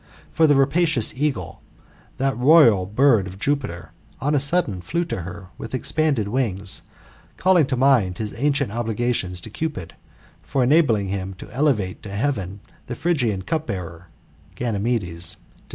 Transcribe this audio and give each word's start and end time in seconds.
For 0.31 0.47
the 0.47 0.55
rapacious 0.55 1.13
eagle, 1.13 1.61
that 2.17 2.35
royal 2.35 2.87
bird 2.87 3.27
of 3.27 3.37
Jupiter, 3.37 3.91
on 4.19 4.33
a 4.33 4.39
sudden 4.39 4.81
flew 4.81 5.05
to 5.05 5.21
her 5.21 5.49
with 5.59 5.75
expanded 5.75 6.27
.wings, 6.27 6.81
calling 7.37 7.67
to 7.67 7.77
mind 7.77 8.17
his 8.17 8.33
ancient 8.35 8.71
obligations 8.71 9.39
to 9.41 9.51
Cupid, 9.51 9.93
for 10.41 10.63
enabling 10.63 11.09
him 11.09 11.35
to 11.35 11.51
elevate 11.51 12.01
to 12.01 12.09
heaven 12.09 12.61
the 12.87 12.95
Phrygian 12.95 13.43
cup 13.43 13.67
bearer 13.67 14.07
[Ganymedes] 14.55 14.55
to 14.55 14.55
GOLDEN 14.55 14.75
ASS, 14.75 14.75
OF 14.75 14.81
APULEIUS.— 14.81 15.35
BOOK 15.35 15.57
VI. 15.59 15.63